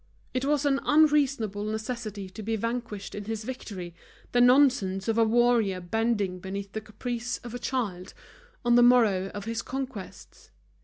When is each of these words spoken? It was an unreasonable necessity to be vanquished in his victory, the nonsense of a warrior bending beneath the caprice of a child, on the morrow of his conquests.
It 0.33 0.45
was 0.45 0.65
an 0.65 0.79
unreasonable 0.83 1.63
necessity 1.63 2.27
to 2.27 2.41
be 2.41 2.55
vanquished 2.55 3.13
in 3.13 3.25
his 3.25 3.43
victory, 3.43 3.93
the 4.31 4.41
nonsense 4.41 5.07
of 5.07 5.15
a 5.19 5.23
warrior 5.23 5.79
bending 5.79 6.39
beneath 6.39 6.71
the 6.71 6.81
caprice 6.81 7.37
of 7.43 7.53
a 7.53 7.59
child, 7.59 8.15
on 8.65 8.73
the 8.73 8.81
morrow 8.81 9.29
of 9.35 9.45
his 9.45 9.61
conquests. 9.61 10.49